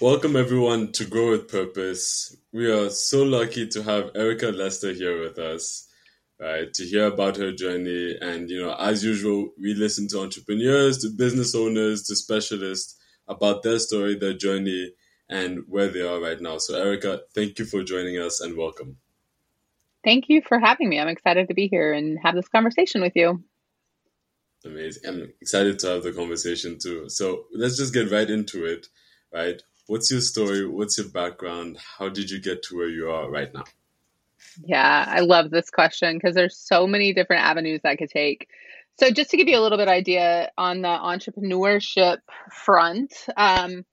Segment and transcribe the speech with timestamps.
[0.00, 2.36] Welcome everyone to Grow with Purpose.
[2.52, 5.88] We are so lucky to have Erica Lester here with us,
[6.38, 6.72] right?
[6.72, 8.16] To hear about her journey.
[8.20, 13.64] And, you know, as usual, we listen to entrepreneurs, to business owners, to specialists about
[13.64, 14.92] their story, their journey,
[15.28, 16.58] and where they are right now.
[16.58, 18.98] So, Erica, thank you for joining us and welcome.
[20.04, 21.00] Thank you for having me.
[21.00, 23.42] I'm excited to be here and have this conversation with you.
[24.64, 25.02] Amazing.
[25.08, 27.08] I'm excited to have the conversation too.
[27.08, 28.86] So, let's just get right into it,
[29.34, 29.60] right?
[29.88, 30.66] What's your story?
[30.66, 31.78] What's your background?
[31.98, 33.64] How did you get to where you are right now?
[34.62, 38.48] Yeah, I love this question because there's so many different avenues I could take.
[39.00, 42.18] So, just to give you a little bit idea on the entrepreneurship
[42.52, 43.86] front, um,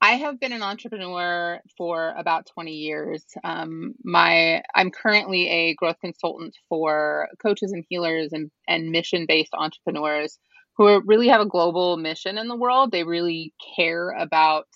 [0.00, 3.22] I have been an entrepreneur for about 20 years.
[3.44, 9.52] Um, my I'm currently a growth consultant for coaches and healers and, and mission based
[9.52, 10.38] entrepreneurs
[10.78, 12.92] who really have a global mission in the world.
[12.92, 14.68] They really care about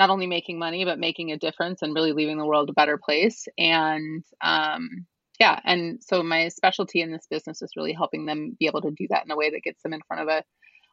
[0.00, 2.98] not only making money but making a difference and really leaving the world a better
[2.98, 3.46] place.
[3.58, 5.06] And um,
[5.38, 8.90] yeah and so my specialty in this business is really helping them be able to
[8.92, 10.42] do that in a way that gets them in front of a,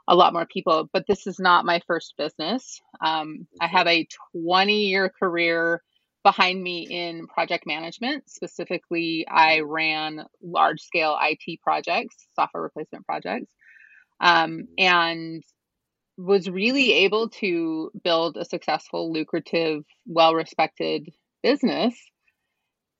[0.10, 0.90] a lot more people.
[0.92, 2.82] But this is not my first business.
[3.04, 5.82] Um, i have a 20 year career
[6.24, 8.30] behind me in project management.
[8.30, 13.50] Specifically i ran large scale it projects software replacement projects.
[14.20, 15.44] Um, and
[16.18, 21.10] was really able to build a successful, lucrative, well respected
[21.44, 21.96] business.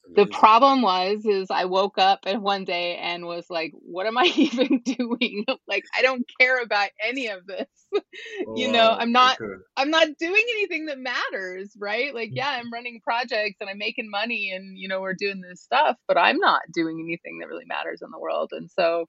[0.06, 0.24] Amazing.
[0.30, 4.16] The problem was is I woke up and one day and was like, what am
[4.16, 5.44] I even doing?
[5.68, 7.66] like I don't care about any of this.
[7.94, 9.52] Oh, you know, I'm not okay.
[9.76, 12.14] I'm not doing anything that matters, right?
[12.14, 12.36] Like mm-hmm.
[12.36, 15.96] yeah, I'm running projects and I'm making money and you know, we're doing this stuff,
[16.06, 18.50] but I'm not doing anything that really matters in the world.
[18.52, 19.06] And so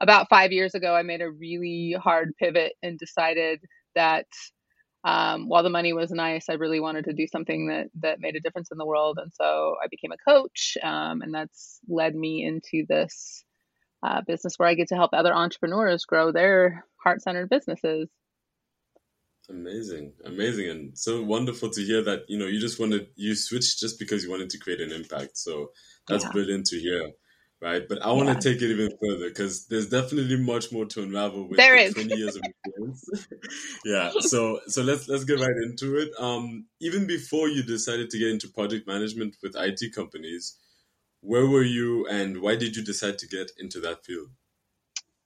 [0.00, 3.60] about five years ago, I made a really hard pivot and decided
[3.94, 4.26] that
[5.04, 8.34] um, while the money was nice, I really wanted to do something that that made
[8.34, 12.14] a difference in the world, and so I became a coach, um, and that's led
[12.14, 13.44] me into this
[14.02, 18.08] uh, business where I get to help other entrepreneurs grow their heart centered businesses.
[19.48, 23.78] Amazing, amazing, and so wonderful to hear that you know you just wanted you switched
[23.78, 25.38] just because you wanted to create an impact.
[25.38, 25.70] So
[26.08, 26.32] that's yeah.
[26.32, 27.12] brilliant to hear
[27.60, 27.82] right?
[27.88, 31.48] But I want to take it even further because there's definitely much more to unravel
[31.48, 31.94] with there is.
[31.94, 33.28] 20 years of experience.
[33.84, 34.10] yeah.
[34.20, 36.10] So so let's let's get right into it.
[36.18, 40.58] Um, even before you decided to get into project management with IT companies,
[41.20, 44.28] where were you and why did you decide to get into that field?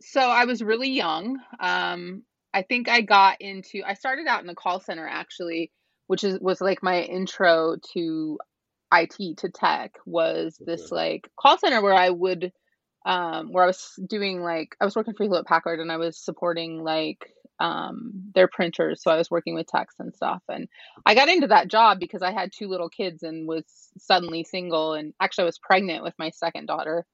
[0.03, 1.39] So I was really young.
[1.59, 2.23] Um,
[2.55, 5.71] I think I got into I started out in the call center actually,
[6.07, 8.39] which is was like my intro to
[8.93, 12.53] IT to tech was this like call center where I would
[13.07, 16.19] um where I was doing like I was working for Hewlett Packard and I was
[16.19, 20.43] supporting like um their printers so I was working with techs and stuff.
[20.49, 20.69] And
[21.07, 23.65] I got into that job because I had two little kids and was
[23.99, 27.07] suddenly single and actually I was pregnant with my second daughter.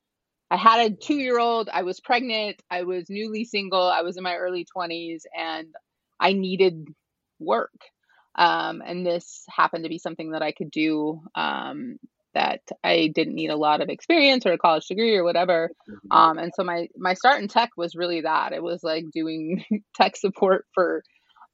[0.48, 4.36] I had a 2-year-old, I was pregnant, I was newly single, I was in my
[4.36, 5.75] early 20s and
[6.20, 6.86] I needed
[7.41, 7.72] work
[8.36, 11.97] um, and this happened to be something that I could do um,
[12.34, 15.70] that I didn't need a lot of experience or a college degree or whatever.
[15.88, 16.16] Mm-hmm.
[16.16, 18.52] Um, and so my my start in tech was really that.
[18.52, 19.64] It was like doing
[19.97, 21.02] tech support for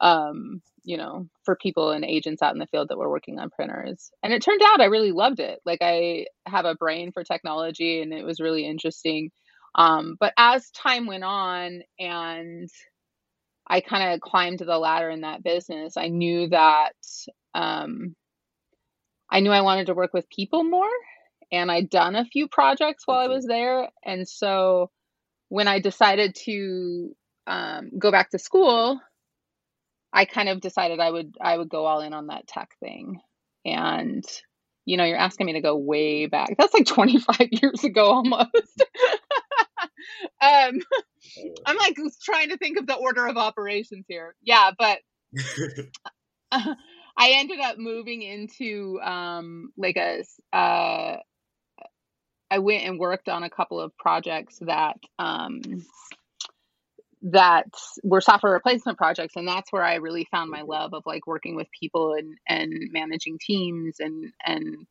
[0.00, 3.50] um, you know, for people and agents out in the field that were working on
[3.50, 4.10] printers.
[4.22, 5.60] And it turned out I really loved it.
[5.64, 9.31] Like I have a brain for technology and it was really interesting.
[9.76, 12.69] Um, but as time went on and
[13.67, 15.97] I kind of climbed the ladder in that business.
[15.97, 16.93] I knew that
[17.55, 18.15] um,
[19.31, 20.91] I knew I wanted to work with people more,
[21.50, 23.89] and I'd done a few projects while I was there.
[24.05, 24.91] And so
[25.49, 27.15] when I decided to
[27.47, 29.00] um, go back to school,
[30.12, 33.21] I kind of decided I would I would go all in on that tech thing.
[33.65, 34.25] And
[34.84, 36.56] you know, you're asking me to go way back.
[36.59, 38.50] That's like 25 years ago almost.
[40.41, 40.81] um,
[41.66, 44.34] I'm like trying to think of the order of operations here.
[44.43, 44.98] Yeah, but
[46.53, 50.25] I ended up moving into um, like a.
[50.56, 51.19] Uh,
[52.50, 55.62] I went and worked on a couple of projects that um,
[57.23, 57.69] that
[58.02, 61.56] were software replacement projects, and that's where I really found my love of like working
[61.56, 64.87] with people and and managing teams and and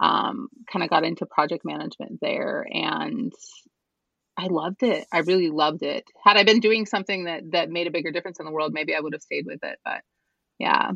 [0.00, 3.32] um, kind of got into project management there and
[4.36, 5.06] I loved it.
[5.12, 6.04] I really loved it.
[6.22, 8.94] Had I been doing something that that made a bigger difference in the world, maybe
[8.94, 9.78] I would have stayed with it.
[9.84, 10.02] But
[10.58, 10.92] yeah.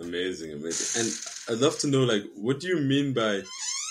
[0.00, 1.02] Amazing, amazing.
[1.02, 3.42] And I'd love to know like what do you mean by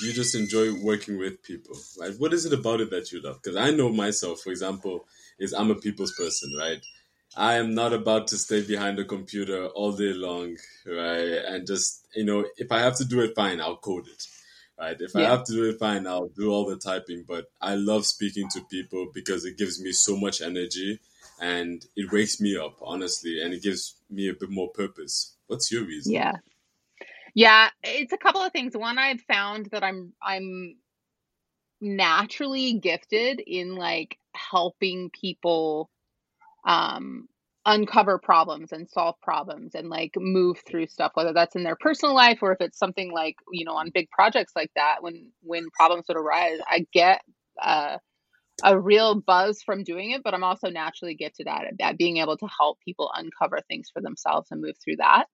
[0.01, 1.75] you just enjoy working with people?
[1.97, 3.39] Like What is it about it that you love?
[3.41, 5.05] Because I know myself, for example,
[5.39, 6.83] is I'm a people's person, right?
[7.35, 11.39] I am not about to stay behind a computer all day long, right?
[11.47, 14.23] And just, you know, if I have to do it, fine, I'll code it,
[14.81, 14.99] right?
[14.99, 15.21] If yeah.
[15.21, 17.23] I have to do it, fine, I'll do all the typing.
[17.27, 20.99] But I love speaking to people because it gives me so much energy
[21.39, 25.35] and it wakes me up, honestly, and it gives me a bit more purpose.
[25.47, 26.13] What's your reason?
[26.13, 26.33] Yeah.
[27.33, 28.75] Yeah, it's a couple of things.
[28.75, 30.75] One, I've found that I'm I'm
[31.79, 35.89] naturally gifted in like helping people
[36.65, 37.27] um
[37.65, 42.15] uncover problems and solve problems and like move through stuff whether that's in their personal
[42.15, 45.69] life or if it's something like you know on big projects like that when when
[45.77, 47.21] problems would arise i get
[47.61, 47.97] uh,
[48.63, 52.17] a real buzz from doing it but i'm also naturally gifted at it at being
[52.17, 55.25] able to help people uncover things for themselves and move through that.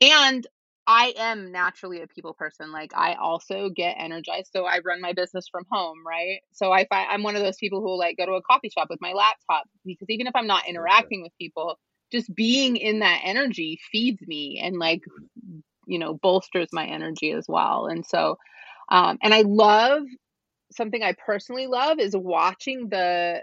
[0.00, 0.46] And
[0.86, 2.72] I am naturally a people person.
[2.72, 4.50] Like I also get energized.
[4.52, 6.40] So I run my business from home, right?
[6.52, 8.88] So I find I'm one of those people who like go to a coffee shop
[8.90, 11.78] with my laptop because even if I'm not interacting with people,
[12.12, 15.02] just being in that energy feeds me and like
[15.86, 17.86] you know bolsters my energy as well.
[17.86, 18.36] And so
[18.90, 20.02] um and I love
[20.72, 23.42] something I personally love is watching the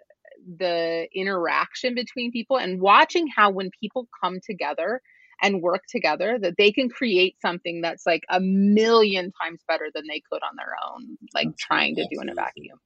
[0.57, 5.01] the interaction between people and watching how when people come together
[5.41, 10.03] and work together that they can create something that's like a million times better than
[10.07, 12.79] they could on their own like trying to do in a vacuum.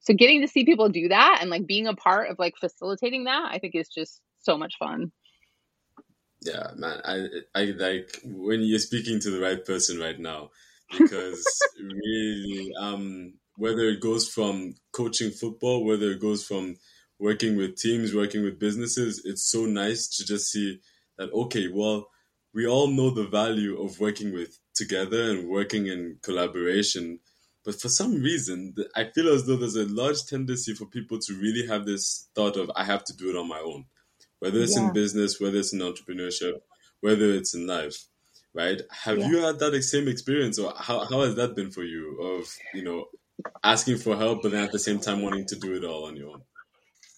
[0.00, 3.24] So getting to see people do that and like being a part of like facilitating
[3.24, 5.12] that i think is just so much fun.
[6.42, 10.50] Yeah man i i like when you're speaking to the right person right now
[10.96, 11.44] because
[11.82, 16.76] really um whether it goes from coaching football whether it goes from
[17.18, 20.78] working with teams working with businesses it's so nice to just see
[21.18, 22.08] that okay, well,
[22.54, 27.20] we all know the value of working with together and working in collaboration.
[27.64, 31.34] But for some reason, I feel as though there's a large tendency for people to
[31.34, 33.84] really have this thought of, I have to do it on my own,
[34.38, 34.86] whether it's yeah.
[34.86, 36.54] in business, whether it's in entrepreneurship,
[37.00, 38.06] whether it's in life,
[38.54, 38.80] right?
[38.90, 39.28] Have yeah.
[39.28, 42.82] you had that same experience or how, how has that been for you of, you
[42.82, 43.06] know,
[43.62, 46.16] asking for help, but then at the same time wanting to do it all on
[46.16, 46.42] your own?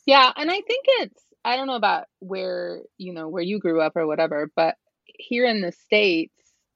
[0.05, 0.33] Yeah.
[0.37, 3.97] And I think it's, I don't know about where, you know, where you grew up
[3.97, 6.35] or whatever, but here in the States,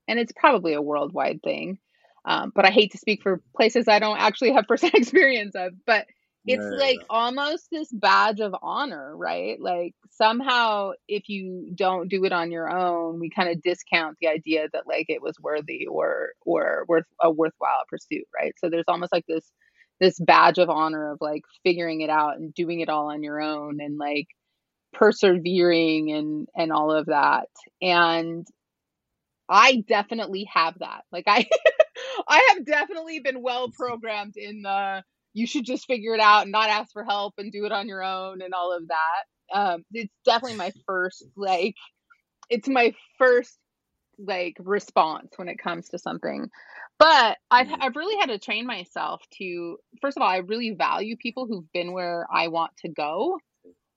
[0.09, 1.79] and it's probably a worldwide thing,
[2.25, 5.73] um, but I hate to speak for places I don't actually have percent experience of,
[5.87, 6.07] but
[6.47, 9.59] it's yeah, like almost this badge of honor, right?
[9.61, 14.29] Like somehow if you don't do it on your own, we kind of discount the
[14.29, 18.55] idea that like it was worthy or or worth a worthwhile pursuit, right?
[18.59, 19.51] So there's almost like this
[20.01, 23.41] this badge of honor of like figuring it out and doing it all on your
[23.41, 24.29] own and like
[24.95, 27.49] persevering and and all of that.
[27.83, 28.47] And
[29.49, 31.03] i definitely have that.
[31.13, 31.47] Like i
[32.29, 35.03] i have definitely been well programmed in the
[35.33, 37.89] you should just figure it out and not ask for help and do it on
[37.89, 39.59] your own and all of that.
[39.59, 41.75] Um it's definitely my first like
[42.49, 43.59] it's my first
[44.19, 46.51] like response when it comes to something.
[46.99, 47.77] But I've, mm.
[47.81, 51.71] I've really had to train myself to first of all i really value people who've
[51.73, 53.39] been where i want to go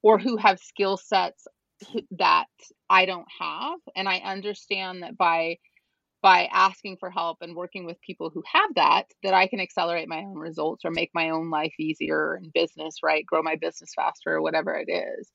[0.02, 1.48] or who have skill sets
[2.12, 2.48] that
[2.90, 3.80] I don't have.
[3.96, 5.58] And I understand that by
[6.24, 10.10] by asking for help and working with people who have that that I can accelerate
[10.10, 13.26] my own results or make my own life easier in business right?
[13.26, 15.30] Grow my business faster or whatever it is.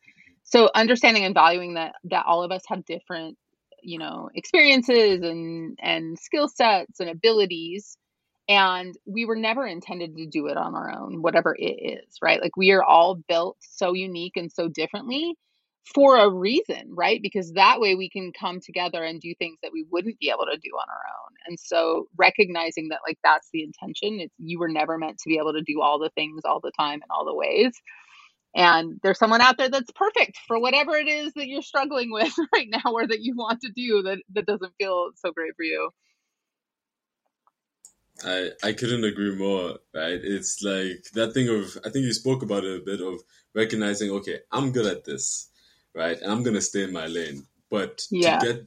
[0.44, 3.38] So understanding and valuing that that all of us have different
[3.82, 7.96] you know experiences and and skill sets and abilities
[8.48, 12.40] and we were never intended to do it on our own whatever it is right?
[12.40, 15.34] Like we are all built so unique and so differently
[15.94, 17.20] for a reason right?
[17.22, 20.46] Because that way we can come together and do things that we wouldn't be able
[20.50, 21.36] to do on our own.
[21.46, 25.38] And so recognizing that like that's the intention it's you were never meant to be
[25.38, 27.72] able to do all the things all the time in all the ways.
[28.54, 32.34] And there's someone out there that's perfect for whatever it is that you're struggling with
[32.54, 35.64] right now or that you want to do that that doesn't feel so great for
[35.64, 35.90] you
[38.24, 39.78] I I couldn't agree more.
[39.94, 40.20] Right?
[40.22, 43.20] It's like that thing of I think you spoke about it a bit of
[43.54, 44.10] recognizing.
[44.10, 45.50] Okay, I'm good at this,
[45.94, 46.18] right?
[46.20, 47.46] And I'm gonna stay in my lane.
[47.70, 48.38] But yeah.
[48.38, 48.66] to get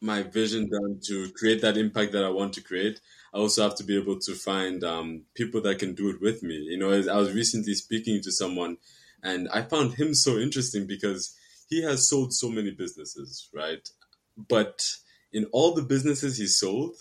[0.00, 3.00] my vision done, to create that impact that I want to create,
[3.32, 6.42] I also have to be able to find um, people that can do it with
[6.42, 6.54] me.
[6.54, 8.76] You know, I was recently speaking to someone,
[9.22, 11.34] and I found him so interesting because
[11.68, 13.88] he has sold so many businesses, right?
[14.36, 14.84] But
[15.32, 16.94] in all the businesses he sold,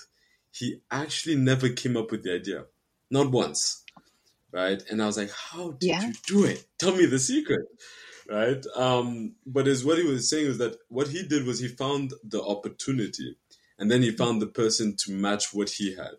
[0.54, 2.66] he actually never came up with the idea,
[3.10, 3.84] not once,
[4.52, 4.82] right?
[4.90, 6.06] And I was like, how did yeah.
[6.06, 6.64] you do it?
[6.78, 7.66] Tell me the secret,
[8.30, 8.64] right?
[8.76, 12.14] Um, but as what he was saying was that what he did was he found
[12.24, 13.36] the opportunity,
[13.80, 16.18] and then he found the person to match what he had,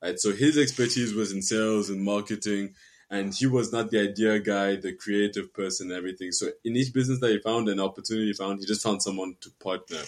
[0.00, 0.18] right?
[0.18, 2.74] So his expertise was in sales and marketing,
[3.10, 6.30] and he was not the idea guy, the creative person, everything.
[6.30, 9.34] So in each business that he found, an opportunity he found, he just found someone
[9.40, 10.02] to partner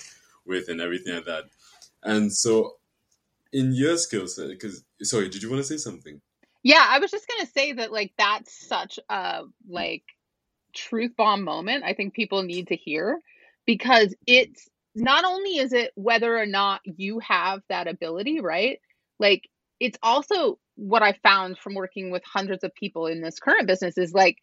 [0.47, 1.45] with and everything like that.
[2.05, 2.77] And so
[3.55, 6.21] in your skill set, because sorry, did you want to say something?
[6.63, 10.03] Yeah, I was just gonna say that like that's such a like
[10.75, 11.85] truth bomb moment.
[11.85, 13.21] I think people need to hear
[13.65, 18.79] because it's not only is it whether or not you have that ability, right?
[19.19, 19.49] Like
[19.81, 23.97] it's also what I found from working with hundreds of people in this current business
[23.97, 24.39] is like,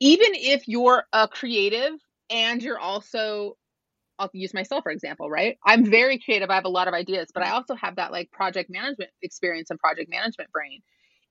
[0.00, 1.92] even if you're a creative
[2.30, 3.56] and you're also,
[4.20, 5.58] I'll use myself for example, right?
[5.64, 6.50] I'm very creative.
[6.50, 9.70] I have a lot of ideas, but I also have that like project management experience
[9.70, 10.82] and project management brain.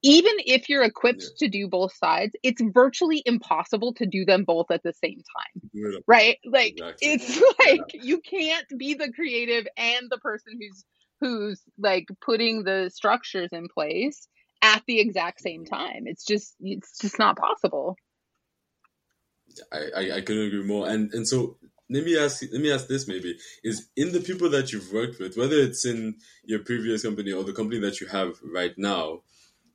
[0.01, 1.45] Even if you're equipped yeah.
[1.45, 5.69] to do both sides, it's virtually impossible to do them both at the same time.
[5.73, 5.99] Yeah.
[6.07, 6.37] Right?
[6.45, 7.07] Like, exactly.
[7.09, 8.01] it's like yeah.
[8.03, 10.85] you can't be the creative and the person who's
[11.19, 14.27] who's like putting the structures in place
[14.61, 15.75] at the exact same mm-hmm.
[15.75, 16.03] time.
[16.05, 17.95] It's just it's just not possible.
[19.71, 20.87] I, I, I couldn't agree more.
[20.87, 21.57] And and so
[21.89, 25.19] let me ask let me ask this maybe is in the people that you've worked
[25.19, 29.21] with, whether it's in your previous company or the company that you have right now,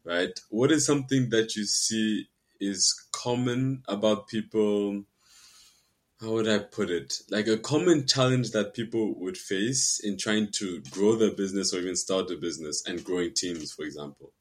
[0.05, 0.39] right?
[0.51, 2.29] What is something that you see
[2.61, 5.05] is common about people
[6.21, 7.19] how would I put it?
[7.31, 11.81] Like a common challenge that people would face in trying to grow their business or
[11.81, 14.33] even start a business and growing teams, for example.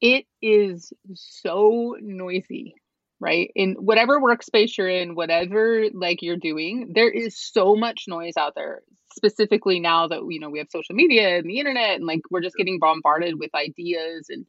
[0.00, 2.74] It is so noisy,
[3.20, 3.50] right?
[3.54, 8.54] In whatever workspace you're in, whatever like you're doing, there is so much noise out
[8.54, 8.82] there.
[9.16, 12.42] Specifically now that you know we have social media and the internet and like we're
[12.42, 14.44] just getting bombarded with ideas and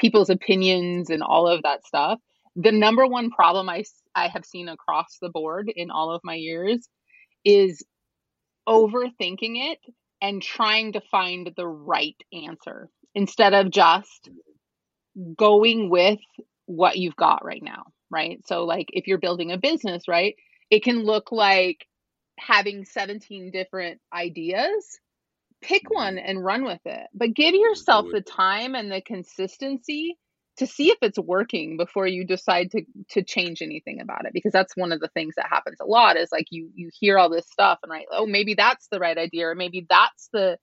[0.00, 2.18] people's opinions and all of that stuff
[2.60, 3.84] the number one problem I,
[4.16, 6.88] I have seen across the board in all of my years
[7.44, 7.84] is
[8.68, 9.78] overthinking it
[10.20, 14.28] and trying to find the right answer instead of just
[15.36, 16.18] going with
[16.66, 18.40] what you've got right now, right?
[18.46, 20.34] So, like if you're building a business, right,
[20.70, 21.86] it can look like
[22.38, 24.98] having 17 different ideas.
[25.60, 25.94] Pick mm-hmm.
[25.94, 30.16] one and run with it, but give yourself the time and the consistency
[30.58, 34.52] to see if it's working before you decide to to change anything about it because
[34.52, 37.30] that's one of the things that happens a lot is like you you hear all
[37.30, 40.58] this stuff and right oh maybe that's the right idea or maybe that's the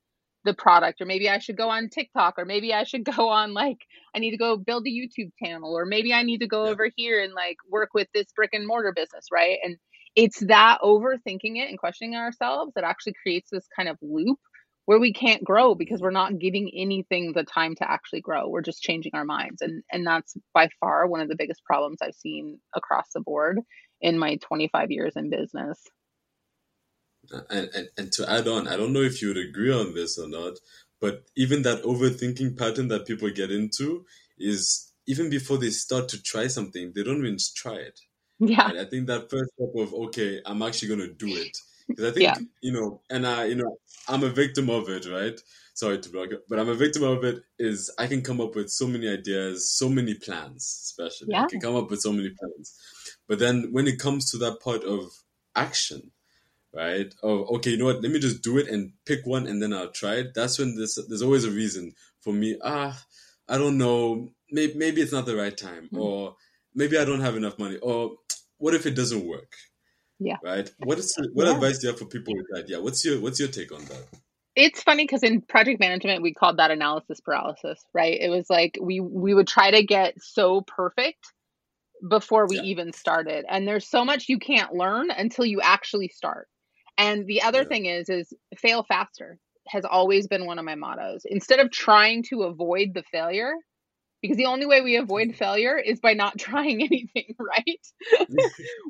[0.45, 3.53] the product or maybe I should go on TikTok or maybe I should go on
[3.53, 3.79] like
[4.15, 6.89] I need to go build a YouTube channel or maybe I need to go over
[6.95, 9.57] here and like work with this brick and mortar business right?
[9.63, 9.77] And
[10.15, 14.39] it's that overthinking it and questioning ourselves that actually creates this kind of loop
[14.85, 18.47] where we can't grow because we're not giving anything the time to actually grow.
[18.47, 19.61] We're just changing our minds.
[19.61, 23.59] And and that's by far one of the biggest problems i've seen across the board
[24.01, 25.81] in my 25 years in business
[27.49, 30.17] and, and and to add on i don't know if you would agree on this
[30.17, 30.53] or not
[31.01, 34.05] but even that overthinking pattern that people get into
[34.37, 37.99] is even before they start to try something they don't even try it
[38.39, 41.57] yeah and i think that first step of okay i'm actually going to do it
[41.87, 42.35] because I think yeah.
[42.61, 43.77] you know, and I, you know,
[44.07, 45.39] I'm a victim of it, right?
[45.73, 47.43] Sorry to block it, but I'm a victim of it.
[47.59, 51.43] Is I can come up with so many ideas, so many plans, especially yeah.
[51.43, 52.77] I can come up with so many plans,
[53.27, 55.11] but then when it comes to that part of
[55.55, 56.11] action,
[56.75, 57.13] right?
[57.23, 58.01] Oh, okay, you know what?
[58.01, 60.33] Let me just do it and pick one, and then I'll try it.
[60.35, 62.57] That's when there's there's always a reason for me.
[62.63, 63.01] Ah,
[63.47, 64.31] I don't know.
[64.51, 65.99] Maybe maybe it's not the right time, mm-hmm.
[65.99, 66.35] or
[66.73, 68.17] maybe I don't have enough money, or
[68.57, 69.53] what if it doesn't work?
[70.19, 70.37] Yeah.
[70.43, 70.69] Right.
[70.79, 71.55] What is what yeah.
[71.55, 72.69] advice do you have for people with that?
[72.69, 72.79] Yeah.
[72.79, 74.03] What's your what's your take on that?
[74.55, 78.17] It's funny because in project management we called that analysis paralysis, right?
[78.19, 81.25] It was like we we would try to get so perfect
[82.07, 82.63] before we yeah.
[82.63, 83.45] even started.
[83.49, 86.47] And there's so much you can't learn until you actually start.
[86.97, 87.67] And the other yeah.
[87.67, 91.23] thing is is fail faster has always been one of my mottos.
[91.25, 93.53] Instead of trying to avoid the failure,
[94.21, 98.29] because the only way we avoid failure is by not trying anything, right?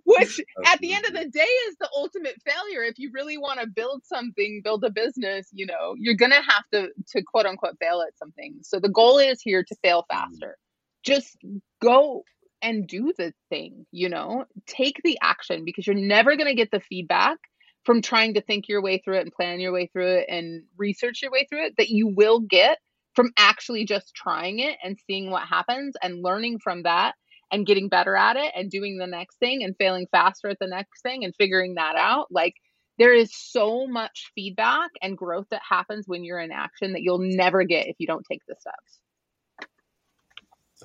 [0.05, 2.83] Which at the end of the day is the ultimate failure.
[2.83, 6.41] If you really want to build something, build a business, you know, you're going to
[6.41, 8.59] have to to quote unquote fail at something.
[8.63, 10.15] So the goal is here to fail mm.
[10.15, 10.57] faster.
[11.03, 11.38] Just
[11.81, 12.24] go
[12.62, 14.45] and do the thing, you know?
[14.65, 17.38] Take the action because you're never going to get the feedback
[17.85, 20.63] from trying to think your way through it and plan your way through it and
[20.77, 22.79] research your way through it that you will get
[23.15, 27.15] from actually just trying it and seeing what happens and learning from that
[27.51, 30.67] and getting better at it and doing the next thing and failing faster at the
[30.67, 32.27] next thing and figuring that out.
[32.31, 32.55] Like
[32.97, 37.19] there is so much feedback and growth that happens when you're in action that you'll
[37.19, 38.99] never get if you don't take the steps.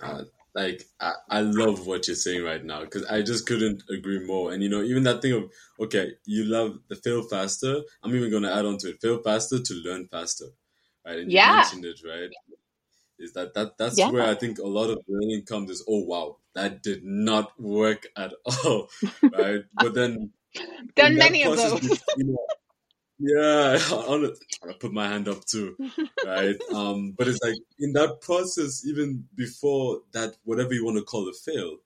[0.01, 4.25] Uh, like I, I love what you're saying right now because i just couldn't agree
[4.27, 8.15] more and you know even that thing of okay you love the fail faster i'm
[8.15, 10.47] even going to add on to it fail faster to learn faster
[11.07, 11.19] right?
[11.19, 11.51] And yeah.
[11.51, 12.31] you mentioned it, right?
[13.19, 14.11] is that, that that's Yeah.
[14.11, 18.07] where I think a lot of learning comes is oh wow that did not work
[18.17, 18.33] at
[18.65, 18.89] all
[19.33, 20.33] right but then
[20.97, 21.83] Done many of those.
[22.17, 22.39] you know,
[23.21, 25.77] yeah, I, put my hand up too,
[26.25, 26.57] right?
[26.75, 31.29] Um, but it's like in that process, even before that, whatever you want to call
[31.29, 31.77] a fail,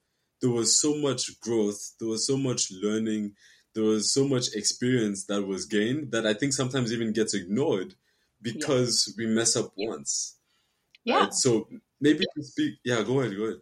[0.41, 3.33] there was so much growth, there was so much learning,
[3.75, 7.95] there was so much experience that was gained that I think sometimes even gets ignored
[8.41, 10.37] because we mess up once.
[11.05, 11.25] Yeah.
[11.25, 11.35] Right?
[11.35, 11.69] So
[12.01, 13.59] maybe to speak, yeah, go ahead, go ahead.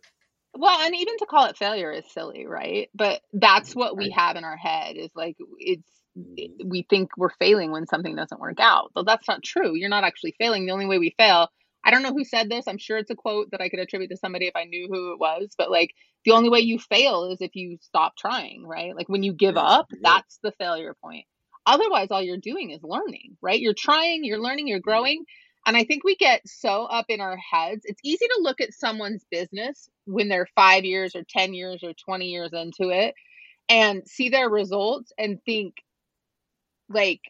[0.55, 2.91] Well, and even to call it failure is silly, right?
[2.95, 6.63] But that's what we have in our head is like it's Mhm.
[6.65, 8.91] we think we're failing when something doesn't work out.
[8.95, 9.75] But that's not true.
[9.75, 10.67] You're not actually failing.
[10.67, 11.49] The only way we fail,
[11.85, 12.67] I don't know who said this.
[12.69, 15.13] I'm sure it's a quote that I could attribute to somebody if I knew who
[15.13, 15.91] it was, but like
[16.25, 18.95] the only way you fail is if you stop trying, right?
[18.95, 21.25] Like when you give Yes, up, that's the failure point.
[21.67, 23.61] Otherwise, all you're doing is learning, right?
[23.61, 25.25] You're trying, you're learning, you're growing.
[25.67, 27.83] And I think we get so up in our heads.
[27.85, 31.93] It's easy to look at someone's business when they're five years or 10 years or
[31.95, 33.15] 20 years into it
[33.69, 35.77] and see their results and think,
[36.93, 37.21] like,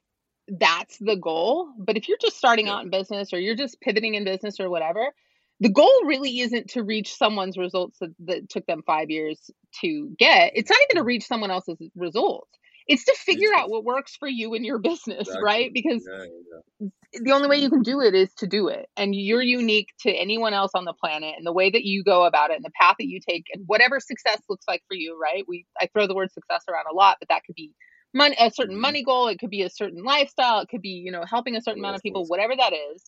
[0.49, 1.73] that's the goal.
[1.79, 2.75] But if you're just starting Yeah.
[2.75, 5.13] out in business or you're just pivoting in business or whatever,
[5.61, 9.51] the goal really isn't to reach someone's results that, that took them five years
[9.81, 10.53] to get.
[10.55, 12.51] It's not even to reach someone else's results.
[12.89, 15.43] It's to figure Reach out what works for you and your business, Exactly.
[15.43, 15.71] right?
[15.73, 16.89] Because Yeah, yeah.
[17.25, 20.11] the only way you can do it is to do it and you're unique to
[20.11, 22.73] anyone else on the planet and the way that you go about it and the
[22.81, 26.07] path that you take and whatever success looks like for you right we i throw
[26.07, 27.71] the word success around a lot but that could be
[28.15, 28.81] money a certain Mhm.
[28.81, 31.61] money goal it could be a certain lifestyle it could be you know helping a
[31.63, 33.05] certain Yeah, amount of people whatever that is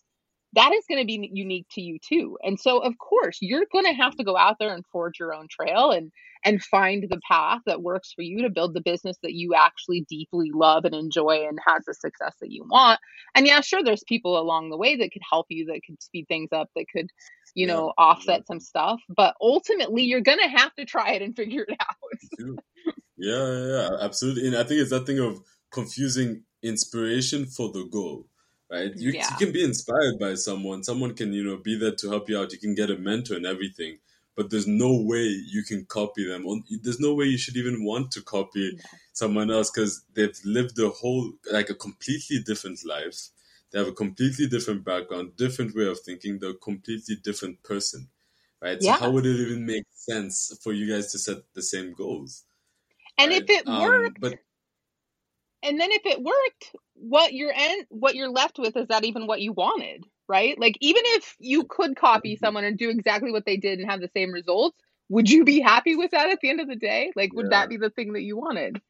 [0.53, 3.85] that is going to be unique to you too and so of course you're going
[3.85, 6.11] to have to go out there and forge your own trail and
[6.45, 10.05] and find the path that works for you to build the business that you actually
[10.09, 12.99] deeply love and enjoy and has the success that you want
[13.35, 16.25] and yeah, sure, there's people along the way that could help you, that could speed
[16.27, 17.07] things up, that could,
[17.53, 18.45] you Yeah, know, offset yeah.
[18.47, 19.01] some stuff.
[19.09, 21.95] But ultimately, you're going to have to try it and figure it out.
[23.17, 24.47] Yeah, yeah, yeah, absolutely.
[24.47, 28.27] And I think it's that thing of confusing inspiration for the goal,
[28.69, 28.91] right?
[28.95, 29.29] You, Yeah.
[29.29, 30.83] you can be inspired by someone.
[30.83, 32.51] Someone can, you know, be there to help you out.
[32.51, 33.99] You can get a mentor and everything.
[34.35, 36.45] But there's no way you can copy them.
[36.81, 38.77] There's no way you should even want to copy
[39.13, 43.29] someone else because they've lived a whole, like a completely different life.
[43.71, 46.39] They have a completely different background, different way of thinking.
[46.39, 48.09] They're a completely different person,
[48.61, 48.83] right?
[48.83, 52.43] So how would it even make sense for you guys to set the same goals?
[53.17, 53.41] And right?
[53.41, 54.39] if it Um, worked, but
[55.63, 59.27] and then if it worked, what you're en- what you're left with is that even
[59.27, 60.59] what you wanted, right?
[60.59, 64.01] Like even if you could copy someone and do exactly what they did and have
[64.01, 64.77] the same results,
[65.09, 67.11] would you be happy with that at the end of the day?
[67.15, 67.49] Like would Yeah.
[67.49, 68.81] that be the thing that you wanted?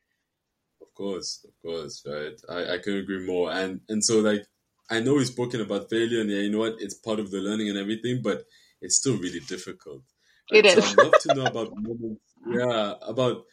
[0.82, 2.40] Of course, of course, right?
[2.50, 3.52] I, I couldn't agree more.
[3.52, 4.46] And and so like
[4.90, 6.76] I know we've spoken about failure and yeah, you know what?
[6.80, 8.46] It's part of the learning and everything, but
[8.82, 10.04] it's still really difficult.
[10.52, 10.84] It So is.
[10.84, 12.24] I'd love to know about moments.
[12.48, 13.46] Yeah, about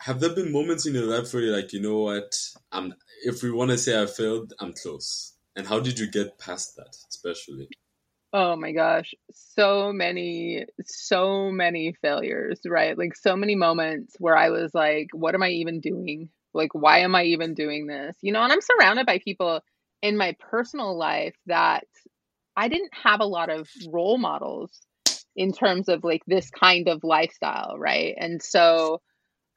[0.00, 2.36] have there been moments in your life where you're like, you know what?
[2.72, 5.34] I'm if we want to say I failed, I'm close.
[5.56, 7.68] And how did you get past that, especially?
[8.32, 12.98] Oh my gosh, so many, so many failures, right?
[12.98, 16.28] Like so many moments where I was like, what am I even doing?
[16.52, 18.16] Like, why am I even doing this?
[18.22, 19.60] You know, and I'm surrounded by people
[20.02, 21.84] in my personal life that
[22.56, 24.70] I didn't have a lot of role models
[25.36, 28.14] in terms of like this kind of lifestyle, right?
[28.18, 29.00] And so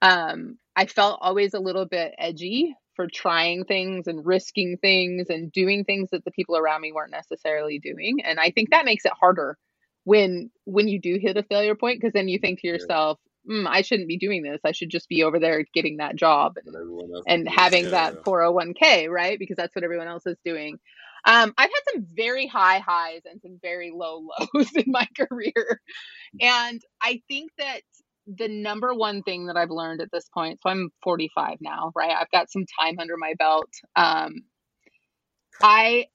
[0.01, 5.51] um I felt always a little bit edgy for trying things and risking things and
[5.51, 8.21] doing things that the people around me weren't necessarily doing.
[8.23, 9.57] And I think that makes it harder
[10.03, 13.67] when when you do hit a failure point because then you think to yourself, mm,
[13.67, 14.60] I shouldn't be doing this.
[14.63, 18.21] I should just be over there getting that job else and having yeah, that yeah.
[18.21, 19.38] 401k, right?
[19.38, 20.79] Because that's what everyone else is doing.
[21.25, 25.81] Um, I've had some very high highs and some very low lows in my career.
[26.39, 27.81] And I think that
[28.28, 32.16] the number one thing that I've learned at this point, so I'm 45 now, right?
[32.16, 33.70] I've got some time under my belt.
[33.96, 34.44] Um,
[35.62, 36.08] I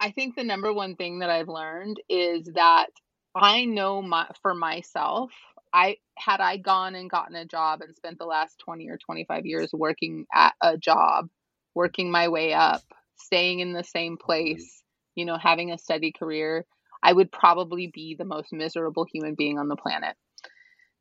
[0.00, 2.86] I think the number one thing that I've learned is that
[3.34, 5.30] I know my for myself,
[5.72, 9.46] I had I gone and gotten a job and spent the last 20 or 25
[9.46, 11.28] years working at a job,
[11.74, 12.82] working my way up,
[13.16, 14.82] staying in the same place,
[15.14, 16.66] you know, having a steady career,
[17.02, 20.16] I would probably be the most miserable human being on the planet.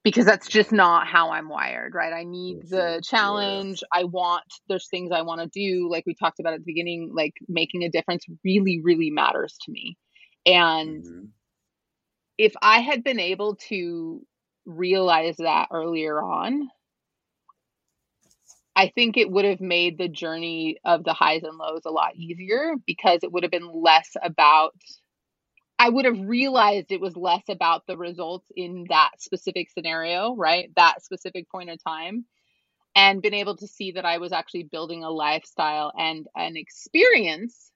[0.03, 2.13] Because that's just not how I'm wired, right?
[2.13, 3.63] I need the yeah.
[3.63, 3.83] challenge.
[3.91, 5.89] I want, there's things I want to do.
[5.89, 9.71] Like we talked about at the beginning, like making a difference really, really matters to
[9.71, 9.97] me.
[10.45, 11.31] And Mhm.
[12.37, 14.25] if I had been able to
[14.65, 16.69] realize that earlier on,
[18.75, 22.15] I think it would have made the journey of the highs and lows a lot
[22.15, 24.73] easier because it would have been less about
[25.79, 30.69] I would have realized it was less about the results in that specific scenario, right?
[30.75, 32.25] That specific point of time
[32.95, 37.71] and been able to see that I was actually building a lifestyle and an experience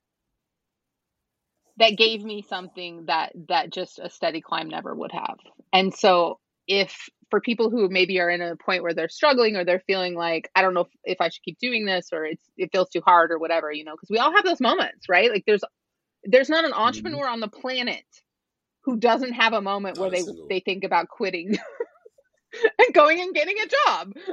[1.78, 5.38] that gave me something that that just a steady climb never would have.
[5.72, 9.64] And so if for people who maybe are in a point where they're struggling or
[9.66, 12.44] they're feeling like I don't know if, if I should keep doing this or it's
[12.58, 15.32] it feels too hard or whatever, you know, because we all have those moments, right?
[15.32, 15.64] Like there's
[16.26, 16.82] there's not an mm-hmm.
[16.82, 18.06] entrepreneur on the planet
[18.82, 21.58] who doesn't have a moment where they they think about quitting
[22.80, 24.14] and going and getting a job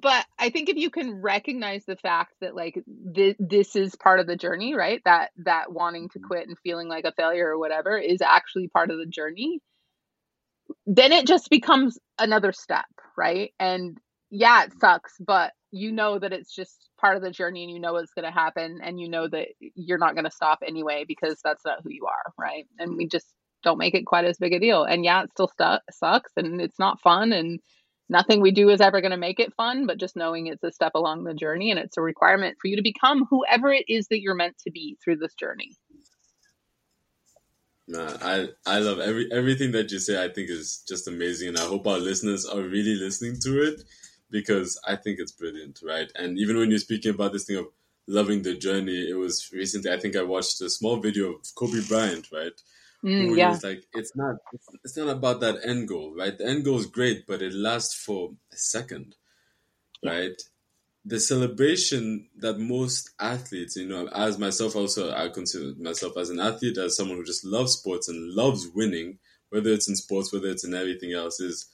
[0.00, 2.82] but I think if you can recognize the fact that like
[3.14, 5.02] th- this is part of the journey, right?
[5.04, 6.28] That that wanting to mm-hmm.
[6.28, 9.60] quit and feeling like a failure or whatever is actually part of the journey,
[10.86, 13.52] then it just becomes another step, right?
[13.58, 13.98] And
[14.30, 14.78] yeah, it mm-hmm.
[14.80, 18.14] sucks, but you know that it's just part of the journey and you know it's
[18.14, 21.64] going to happen and you know that you're not going to stop anyway because that's
[21.66, 22.66] not who you are, right?
[22.78, 23.26] And we just
[23.62, 24.84] don't make it quite as big a deal.
[24.84, 27.60] And yeah, it still stu- sucks and it's not fun and
[28.08, 30.72] nothing we do is ever going to make it fun, but just knowing it's a
[30.72, 34.06] step along the journey and it's a requirement for you to become whoever it is
[34.08, 35.76] that you're meant to be through this journey.
[37.88, 40.22] Nah, I I love every everything that you say.
[40.22, 43.82] I think is just amazing, and I hope our listeners are really listening to it
[44.32, 46.10] because I think it's brilliant, right?
[46.16, 47.66] And even when you're speaking about this thing of
[48.08, 49.92] loving the journey, it was recently.
[49.92, 52.60] I think I watched a small video of Kobe Bryant, right?
[53.04, 53.54] Mm, yeah.
[53.54, 56.36] It's like it's not it's, it's not about that end goal, right?
[56.36, 59.16] The end goal is great, but it lasts for a second,
[60.04, 60.40] right?
[61.04, 66.38] The celebration that most athletes, you know, as myself also, I consider myself as an
[66.38, 69.18] athlete, as someone who just loves sports and loves winning,
[69.50, 71.66] whether it's in sports, whether it's in everything else, is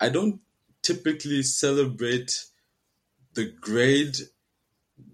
[0.00, 0.40] I don't
[0.84, 2.44] typically celebrate
[3.34, 4.16] the grade,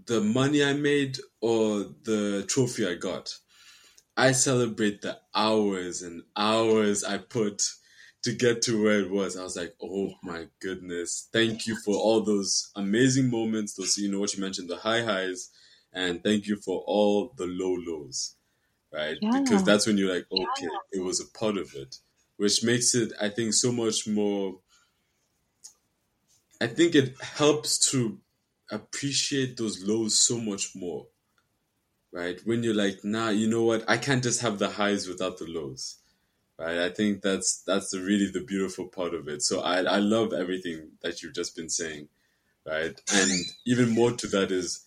[0.07, 3.35] the money I made, or the trophy I got
[4.17, 7.63] I celebrate the hours and hours I put
[8.23, 9.37] to get to where it was.
[9.37, 13.75] I was like, oh my goodness, thank you for all those amazing moments.
[13.75, 15.51] Those, you know, what you mentioned, the high highs,
[15.93, 18.37] and thank you for all the low lows,
[18.93, 19.17] right?
[19.23, 19.41] Yeah.
[19.41, 21.01] Because that's when you're like, okay, yeah.
[21.01, 21.97] it was a part of it,
[22.37, 24.61] which makes it, I think, so much more.
[26.61, 28.21] I think it helps to
[28.71, 31.07] appreciate those lows so much more
[32.13, 32.41] right?
[32.45, 33.85] When you're like, nah, you know what?
[33.89, 35.99] I can't just have the highs without the lows,
[36.59, 36.79] right?
[36.79, 39.43] I think that's that's the, really the beautiful part of it.
[39.43, 42.09] So I I love everything that you've just been saying,
[42.67, 43.01] right?
[43.13, 43.31] And
[43.67, 44.87] even more to that is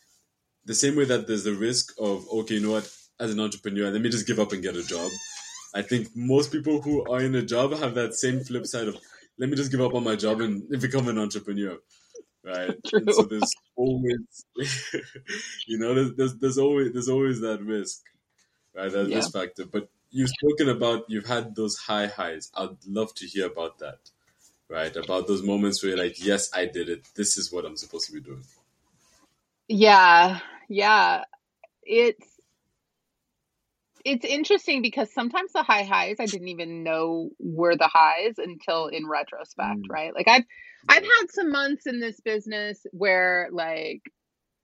[0.65, 2.91] the same way that there's the risk of okay, you know what?
[3.19, 5.11] As an entrepreneur, let me just give up and get a job.
[5.73, 8.97] I think most people who are in a job have that same flip side of
[9.37, 11.77] let me just give up on my job and become an entrepreneur
[12.43, 12.75] right?
[13.11, 14.45] so there's always,
[15.67, 18.01] you know, there's, there's, there's always there's always that risk,
[18.75, 18.91] right?
[18.91, 19.17] That yeah.
[19.17, 19.65] risk factor.
[19.65, 22.51] But you've spoken about you've had those high highs.
[22.55, 23.99] I'd love to hear about that,
[24.69, 24.95] right?
[24.95, 27.07] About those moments where you're like, yes, I did it.
[27.15, 28.43] This is what I'm supposed to be doing.
[29.67, 31.23] Yeah, yeah.
[31.81, 32.32] It's
[34.05, 38.87] it's interesting because sometimes the high highs I didn't even know were the highs until
[38.87, 39.89] in retrospect, mm.
[39.89, 40.13] right?
[40.13, 40.43] Like I've
[40.89, 44.01] I've had some months in this business where like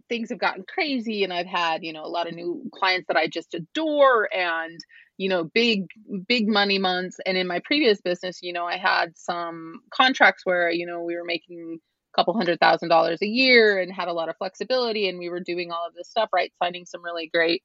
[0.09, 3.15] things have gotten crazy and I've had, you know, a lot of new clients that
[3.15, 4.77] I just adore and,
[5.17, 5.85] you know, big
[6.27, 10.69] big money months and in my previous business, you know, I had some contracts where,
[10.69, 11.79] you know, we were making
[12.13, 15.29] a couple hundred thousand dollars a year and had a lot of flexibility and we
[15.29, 16.51] were doing all of this stuff, right?
[16.61, 17.63] Signing some really great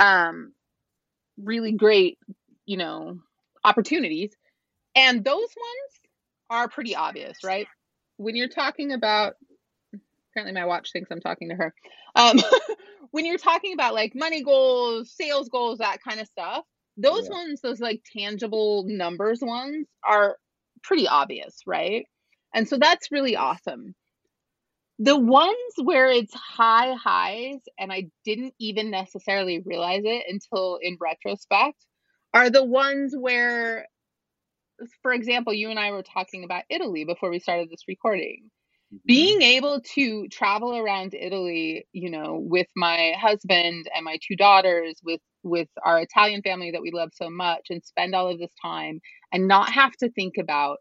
[0.00, 0.52] um
[1.42, 2.18] really great,
[2.66, 3.18] you know,
[3.64, 4.32] opportunities.
[4.94, 6.00] And those ones
[6.50, 7.66] are pretty obvious, right?
[8.16, 9.34] When you're talking about,
[10.30, 11.74] apparently my watch thinks I'm talking to her.
[12.14, 12.38] Um,
[13.10, 16.64] when you're talking about like money goals, sales goals, that kind of stuff,
[16.96, 17.36] those yeah.
[17.36, 20.36] ones, those like tangible numbers ones are
[20.82, 22.06] pretty obvious, right?
[22.54, 23.94] And so that's really awesome.
[24.98, 30.96] The ones where it's high highs and I didn't even necessarily realize it until in
[31.00, 31.84] retrospect
[32.32, 33.86] are the ones where
[35.02, 38.50] for example, you and I were talking about Italy before we started this recording.
[38.92, 38.98] Mm-hmm.
[39.06, 45.00] Being able to travel around Italy, you know, with my husband and my two daughters,
[45.02, 48.52] with with our Italian family that we love so much, and spend all of this
[48.62, 49.00] time
[49.32, 50.78] and not have to think about,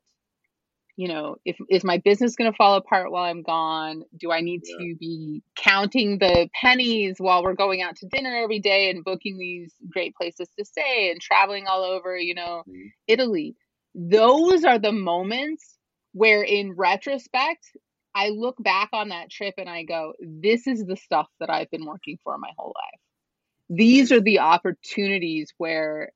[0.95, 4.03] you know, if is my business going to fall apart while I'm gone?
[4.19, 4.77] Do I need yeah.
[4.77, 9.37] to be counting the pennies while we're going out to dinner every day and booking
[9.37, 12.87] these great places to stay and traveling all over, you know, mm-hmm.
[13.07, 13.55] Italy?
[13.95, 15.77] those are the moments
[16.13, 17.65] where in retrospect
[18.15, 21.71] I look back on that trip and I go, this is the stuff that I've
[21.71, 22.99] been working for my whole life.
[23.69, 26.11] these are the opportunities where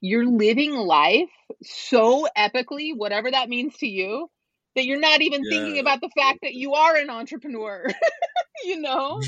[0.00, 1.30] you're living life
[1.62, 4.28] so epically, whatever that means to you,
[4.74, 5.50] that you're not even yeah.
[5.50, 7.86] thinking about the fact that you are an entrepreneur,
[8.64, 9.20] you know?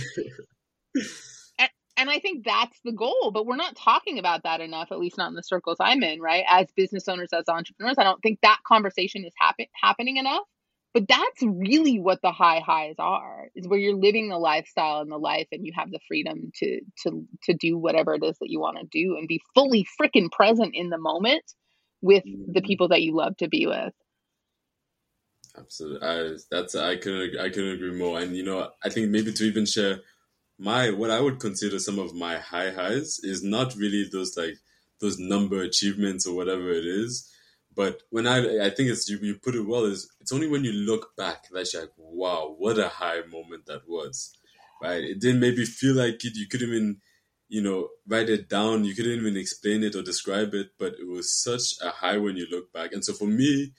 [1.58, 4.98] and, and I think that's the goal, but we're not talking about that enough, at
[4.98, 6.44] least not in the circles I'm in, right?
[6.48, 10.42] As business owners, as entrepreneurs, I don't think that conversation is happen- happening enough.
[10.96, 15.12] But that's really what the high highs are, is where you're living the lifestyle and
[15.12, 18.48] the life and you have the freedom to to to do whatever it is that
[18.48, 21.42] you want to do and be fully freaking present in the moment
[22.00, 22.50] with mm-hmm.
[22.50, 23.92] the people that you love to be with.
[25.58, 28.18] Absolutely, I, that's I can I can agree more.
[28.18, 30.00] And you know, I think maybe to even share
[30.58, 34.54] my what I would consider some of my high highs is not really those like
[35.02, 37.30] those number achievements or whatever it is.
[37.76, 40.64] But when I I think it's you, you put it well is it's only when
[40.64, 44.32] you look back that you're like wow what a high moment that was,
[44.82, 45.04] right?
[45.04, 46.36] It didn't maybe feel like it.
[46.36, 46.96] You couldn't even
[47.48, 48.84] you know write it down.
[48.84, 50.70] You couldn't even explain it or describe it.
[50.78, 52.92] But it was such a high when you look back.
[52.92, 53.72] And so for me,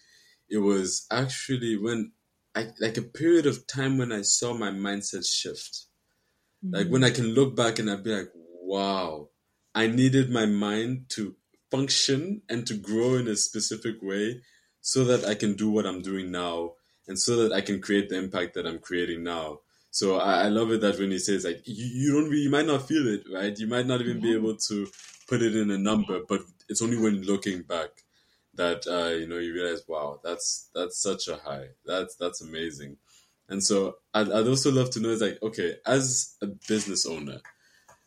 [0.48, 2.12] it was actually when
[2.56, 5.86] I like a period of time when I saw my mindset shift.
[6.64, 6.76] Mm-hmm.
[6.76, 9.30] Like when I can look back and I'd be like, wow,
[9.74, 11.36] I needed my mind to
[11.70, 14.42] function and to grow in a specific way
[14.82, 16.74] so that I can do what I'm doing now
[17.08, 19.60] and so that I can create the impact that I'm creating now.
[19.92, 22.50] So I, I love it that when he says like you, you don't really, you
[22.50, 23.58] might not feel it, right?
[23.58, 24.88] You might not even be able to
[25.28, 27.90] put it in a number, but it's only when looking back
[28.58, 31.70] that uh, you know you realize, wow, that's that's such a high.
[31.86, 32.98] That's that's amazing.
[33.50, 37.40] And so I'd, I'd also love to know is like, okay, as a business owner,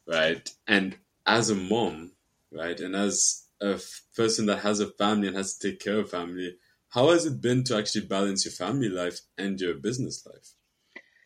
[0.06, 0.96] right, and
[1.26, 2.12] as a mom,
[2.52, 5.98] right, and as a f- person that has a family and has to take care
[5.98, 6.56] of family,
[6.90, 10.54] how has it been to actually balance your family life and your business life?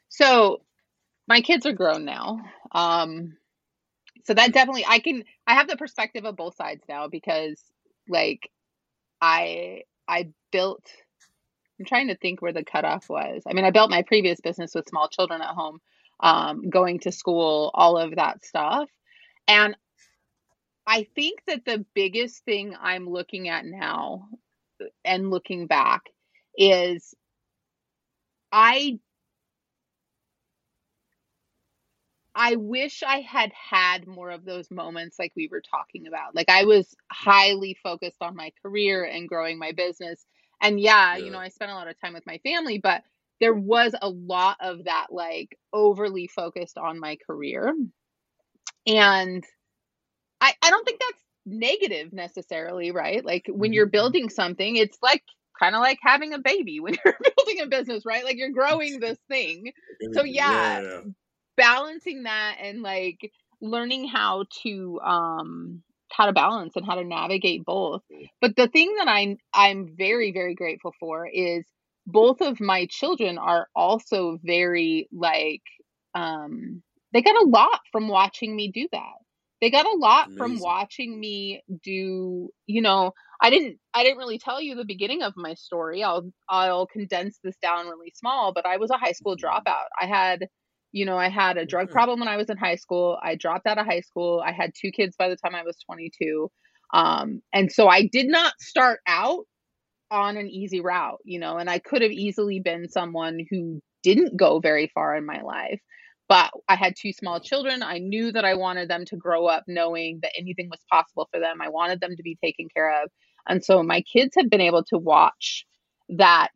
[0.08, 0.62] So,
[1.26, 2.40] my kids are grown now.
[2.72, 3.36] Um,
[4.24, 7.62] so that definitely I can I have the perspective of both sides now because
[8.08, 8.50] like
[9.20, 10.84] I I built
[11.78, 13.42] I'm trying to think where the cutoff was.
[13.48, 15.80] I mean, I built my previous business with small children at home,
[16.20, 18.88] um, going to school, all of that stuff.
[19.48, 19.76] And
[20.86, 24.28] I think that the biggest thing I'm looking at now
[25.04, 26.02] and looking back
[26.56, 27.14] is
[28.52, 28.98] I
[32.34, 36.34] I wish I had had more of those moments like we were talking about.
[36.34, 40.26] Like I was highly focused on my career and growing my business.
[40.60, 43.02] And yeah, yeah, you know, I spent a lot of time with my family, but
[43.40, 47.74] there was a lot of that like overly focused on my career.
[48.86, 49.44] And
[50.44, 53.24] I I don't think that's negative necessarily, right?
[53.24, 53.92] Like when you're mm-hmm.
[53.92, 55.22] building something, it's like
[55.58, 58.24] kind of like having a baby when you're building a business, right?
[58.24, 59.72] Like you're growing this thing.
[60.12, 61.00] So yeah, yeah,
[61.56, 63.18] balancing that and like
[63.60, 68.02] learning how to um how to balance and how to navigate both.
[68.40, 71.64] But the thing that I'm I'm very very grateful for is
[72.06, 75.62] both of my children are also very like
[76.14, 79.14] um they got a lot from watching me do that.
[79.60, 80.38] They got a lot Amazing.
[80.38, 85.22] from watching me do, you know, I didn't I didn't really tell you the beginning
[85.22, 86.02] of my story.
[86.02, 89.46] I'll I'll condense this down really small, but I was a high school mm-hmm.
[89.46, 89.86] dropout.
[90.00, 90.48] I had
[90.92, 93.18] you know, I had a drug problem when I was in high school.
[93.20, 94.40] I dropped out of high school.
[94.46, 96.48] I had two kids by the time I was 22.
[96.92, 99.44] Um, and so I did not start out
[100.12, 104.36] on an easy route, you know, and I could have easily been someone who didn't
[104.36, 105.80] go very far in my life.
[106.28, 107.82] But I had two small children.
[107.82, 111.40] I knew that I wanted them to grow up knowing that anything was possible for
[111.40, 111.60] them.
[111.60, 113.10] I wanted them to be taken care of.
[113.48, 115.66] And so my kids have been able to watch
[116.10, 116.48] that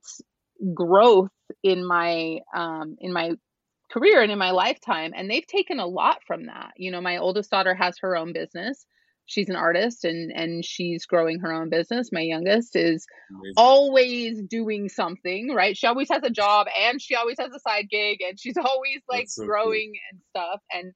[0.75, 1.31] growth
[1.63, 3.33] in my um, in my
[3.93, 7.19] career and in my lifetime and they've taken a lot from that you know my
[7.19, 8.87] oldest daughter has her own business
[9.29, 13.55] she's an artist and and she's growing her own business my youngest is Amazing.
[13.57, 17.89] always doing something right she always has a job and she always has a side
[17.89, 20.01] gig and she's always like so growing cool.
[20.11, 20.93] and stuff and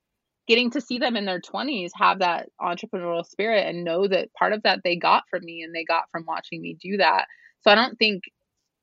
[0.48, 4.52] getting to see them in their 20s have that entrepreneurial spirit and know that part
[4.52, 7.26] of that they got from me and they got from watching me do that
[7.60, 8.24] so i don't think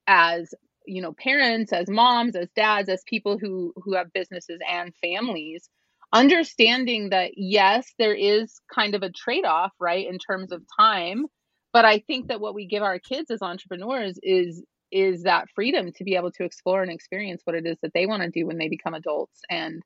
[0.08, 0.54] as
[0.86, 5.70] you know parents as moms as dads as people who who have businesses and families
[6.12, 11.26] understanding that yes there is kind of a trade-off right in terms of time
[11.72, 15.92] but i think that what we give our kids as entrepreneurs is is that freedom
[15.96, 18.48] to be able to explore and experience what it is that they want to do
[18.48, 19.40] when they become adults.
[19.50, 19.84] And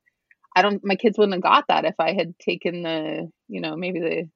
[0.56, 3.76] i don't my kids wouldn't have got that if i had taken the you know
[3.76, 4.30] maybe the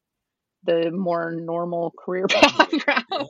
[0.64, 3.29] the more normal career path route.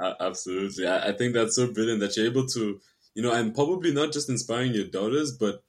[0.20, 0.86] Absolutely.
[0.86, 2.80] I, I think that's so brilliant that you're able to,
[3.14, 5.62] you know, and probably not just inspiring your daughters, but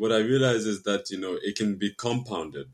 [0.00, 2.68] what I realize is that, you know, it can be compounded,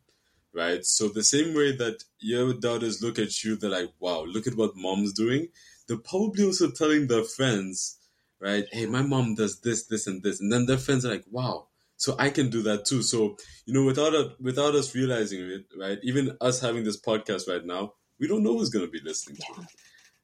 [0.54, 0.84] right?
[0.84, 4.54] So the same way that your daughters look at you, they're like, wow, look at
[4.54, 5.48] what mom's doing.
[5.88, 7.98] They're probably also telling their friends,
[8.40, 8.66] right?
[8.70, 10.40] Hey, my mom does this, this, and this.
[10.40, 13.02] And then their friends are like, wow, so I can do that too.
[13.02, 15.98] So, you know, without a, without us realizing it, right?
[16.04, 19.38] Even us having this podcast right now, we don't know who's going to be listening
[19.38, 19.68] to it,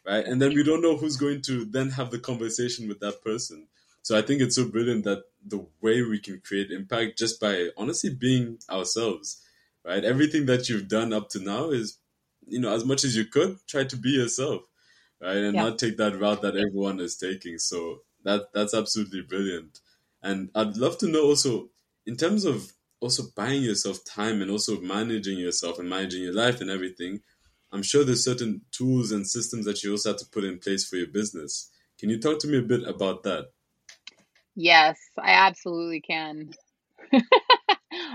[0.07, 0.25] right?
[0.25, 3.67] And then we don't know who's going to then have the conversation with that person.
[4.03, 7.69] So I think it's so brilliant that the way we can create impact just by
[7.77, 9.43] honestly being ourselves,
[9.85, 10.05] right?
[10.05, 11.99] Everything that you've done up to now is,
[12.47, 14.63] you know, as much as you could, try to be yourself,
[15.21, 15.37] right?
[15.37, 15.65] And yeah.
[15.65, 17.59] not take that route that everyone is taking.
[17.59, 19.81] So that that's absolutely brilliant.
[20.23, 21.71] And I'd love to know also
[22.07, 26.61] in terms of also buying yourself time and also managing yourself and managing your life
[26.61, 27.21] and everything.
[27.73, 30.87] I'm sure there's certain tools and systems that you also have to put in place
[30.87, 31.71] for your business.
[31.99, 33.47] Can you talk to me a bit about that?
[34.55, 36.51] Yes, I absolutely can.
[37.13, 37.19] I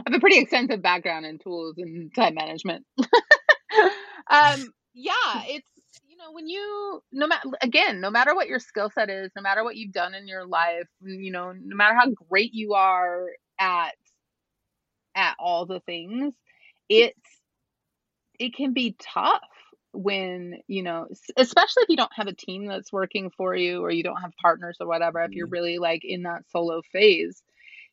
[0.05, 2.85] have a pretty extensive background in tools and time management.
[4.29, 5.13] um, yeah,
[5.47, 5.67] it's
[6.07, 9.41] you know when you no matter again, no matter what your skill set is, no
[9.41, 13.27] matter what you've done in your life, you know, no matter how great you are
[13.59, 13.95] at
[15.15, 16.33] at all the things,
[16.89, 17.41] it's
[18.39, 19.41] it can be tough
[19.93, 23.89] when you know especially if you don't have a team that's working for you or
[23.89, 25.53] you don't have partners or whatever if you're mm-hmm.
[25.53, 27.41] really like in that solo phase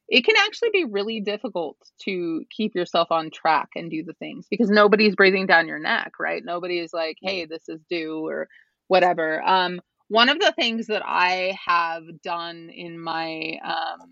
[0.08, 4.46] it can actually be really difficult to keep yourself on track and do the things
[4.50, 6.44] because nobody's breathing down your neck right?
[6.44, 8.48] Nobody's like hey this is due or
[8.88, 9.42] whatever.
[9.42, 14.10] Um one of the things that i have done in my um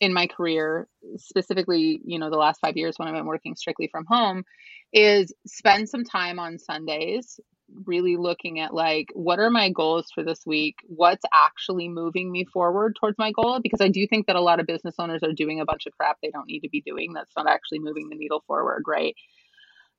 [0.00, 3.88] in my career specifically you know the last 5 years when i've been working strictly
[3.88, 4.44] from home
[4.92, 7.38] is spend some time on Sundays
[7.84, 10.76] really looking at like what are my goals for this week?
[10.86, 13.60] What's actually moving me forward towards my goal?
[13.62, 15.92] Because i do think that a lot of business owners are doing a bunch of
[15.98, 19.14] crap they don't need to be doing that's not actually moving the needle forward right?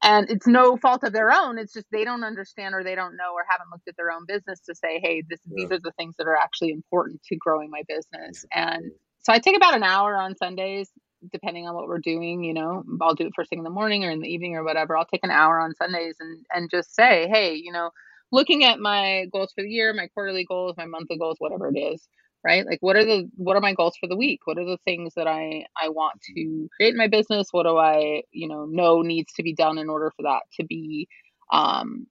[0.04, 3.18] And it's no fault of their own it's just they don't understand or they don't
[3.18, 5.56] know or haven't looked at their own business to say hey this yeah.
[5.56, 8.46] these are the things that are actually important to growing my business.
[8.54, 8.92] And
[9.24, 10.90] so i take about an hour on sundays
[11.32, 14.06] depending on what we're doing, you know, I'll do it first thing in the morning
[14.06, 14.98] or in the evening or whatever.
[14.98, 17.92] I'll take an hour on Sundays and and just say, hey, you know,
[18.32, 21.78] looking at my goals for the year, my quarterly goals, my monthly goals, whatever it
[21.78, 22.08] is,
[22.44, 22.66] right?
[22.66, 24.42] Like what are the what are my goals for the week?
[24.46, 27.48] What are the things that I I want to create in my business?
[27.52, 30.66] What do I, you know, know needs to be done in order for that to
[30.66, 31.08] be
[31.52, 32.08] um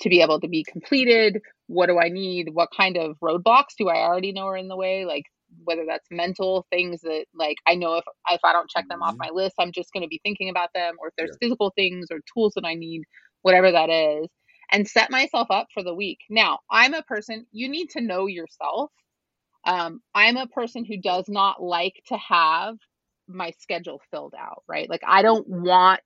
[0.00, 1.40] to be able to be completed?
[1.66, 2.48] What do I need?
[2.52, 5.04] What kind of roadblocks do I already know are in the way?
[5.04, 5.24] Like
[5.62, 9.08] whether that's mental things that like I know if if I don't check them mm-hmm.
[9.10, 11.46] off my list, I'm just going to be thinking about them, or if there's yeah.
[11.46, 13.02] physical things or tools that I need,
[13.42, 14.28] whatever that is,
[14.72, 16.18] and set myself up for the week.
[16.28, 18.90] Now, I'm a person you need to know yourself.
[19.66, 22.76] Um, I'm a person who does not like to have
[23.28, 24.88] my schedule filled out, right?
[24.88, 26.02] Like I don't want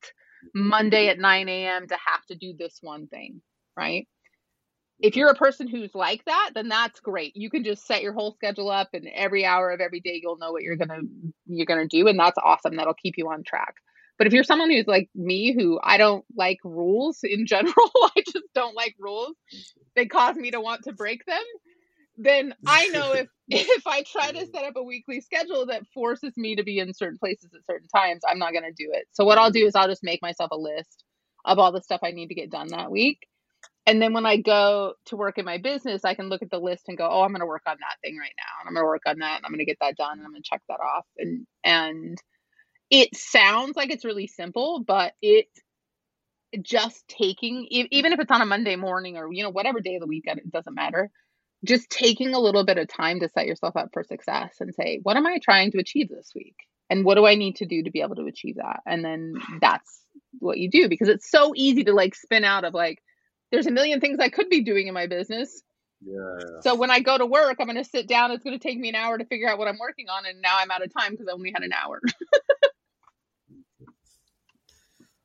[0.55, 1.89] Monday at 9 a.m.
[1.89, 3.41] to have to do this one thing,
[3.77, 4.07] right?
[5.01, 7.37] If you're a person who's like that, then that's great.
[7.37, 10.39] You can just set your whole schedule up and every hour of every day you'll
[10.39, 11.03] know what you're going to
[11.47, 12.77] you're going to do and that's awesome.
[12.77, 13.75] That'll keep you on track.
[14.17, 17.75] But if you're someone who's like me who I don't like rules in general,
[18.17, 19.37] I just don't like rules.
[19.95, 21.43] They cause me to want to break them.
[22.21, 24.53] Then I know if if I try to mm.
[24.53, 27.87] set up a weekly schedule that forces me to be in certain places at certain
[27.95, 29.07] times, I'm not going to do it.
[29.13, 31.05] So what I'll do is I'll just make myself a list
[31.45, 33.29] of all the stuff I need to get done that week
[33.89, 36.59] and then when I go to work in my business, I can look at the
[36.59, 38.75] list and go, "Oh, I'm going to work on that thing right now, and I'm
[38.75, 40.43] going to work on that, and I'm going to get that done, and I'm going
[40.43, 42.19] to check that off." And and
[42.91, 45.47] it sounds like it's really simple, but it
[46.63, 50.01] just taking even if it's on a Monday morning or you know whatever day of
[50.03, 51.11] the week it doesn't matter.
[51.65, 55.01] Just taking a little bit of time to set yourself up for success and say,
[55.03, 56.57] "What am I trying to achieve this week?"
[56.91, 58.81] And what do I need to do to be able to achieve that?
[58.87, 60.03] And then that's
[60.41, 63.01] what you do because it's so easy to like spin out of like
[63.51, 65.63] there's a million things I could be doing in my business.
[66.01, 66.61] Yeah.
[66.61, 68.31] So when I go to work, I'm going to sit down.
[68.31, 70.41] It's going to take me an hour to figure out what I'm working on, and
[70.41, 72.01] now I'm out of time because I only had an hour.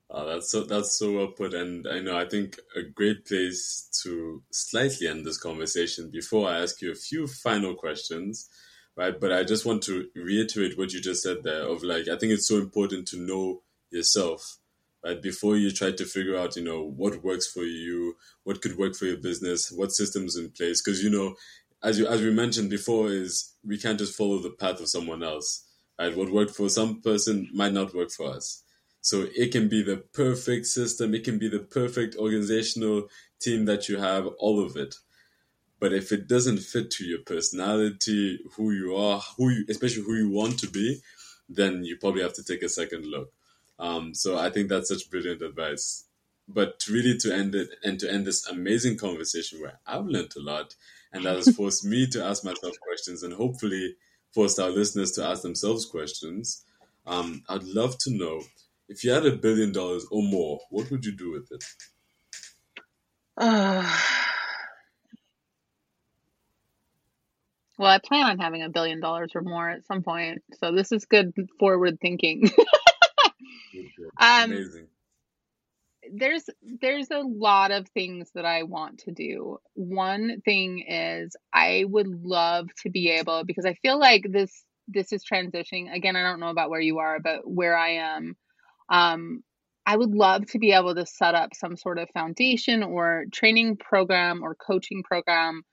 [0.10, 3.88] oh, that's so that's so well put, and I know I think a great place
[4.04, 8.50] to slightly end this conversation before I ask you a few final questions,
[8.98, 9.20] right?
[9.20, 11.68] But I just want to reiterate what you just said there.
[11.68, 13.62] Of like, I think it's so important to know
[13.92, 14.58] yourself
[15.04, 15.22] right?
[15.22, 18.96] Before you try to figure out, you know, what works for you, what could work
[18.96, 21.36] for your business, what systems in place, because you know,
[21.84, 25.24] as you as we mentioned before, is we can't just follow the path of someone
[25.24, 25.66] else,
[26.00, 26.16] right?
[26.16, 28.64] What worked for some person might not work for us.
[29.02, 33.10] So it can be the perfect system, it can be the perfect organizational
[33.42, 34.96] team that you have, all of it.
[35.78, 40.16] But if it doesn't fit to your personality, who you are, who you, especially who
[40.16, 41.02] you want to be,
[41.50, 43.34] then you probably have to take a second look.
[43.80, 46.06] Um, so I think that's such brilliant advice.
[46.48, 50.42] But really, to end it and to end this amazing conversation where I've learned a
[50.42, 50.76] lot,
[51.14, 53.96] and that has forced me to ask myself questions, and hopefully
[54.34, 56.66] forced our listeners to ask themselves questions.
[57.06, 58.42] Um, I'd love to know
[58.90, 61.64] if you had a billion dollars or more, what would you do with it?
[63.38, 63.84] Uh,
[67.78, 70.44] well, I plan on having a billion dollars or more at some point.
[70.60, 72.52] So this is good forward thinking.
[74.24, 74.88] um, Amazing.
[76.14, 76.50] There's
[76.82, 79.60] there's a lot of things that I want to do.
[79.74, 85.14] One thing is I would love to be able because I feel like this this
[85.14, 85.94] is transitioning.
[85.94, 88.36] Again, I don't know about where you are, but where I am,
[88.90, 89.44] um,
[89.86, 93.78] I would love to be able to set up some sort of foundation or training
[93.78, 95.64] program or coaching program